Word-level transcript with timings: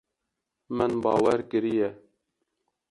Min 0.77 0.93
bawer 1.03 1.39
kiriye. 1.49 1.89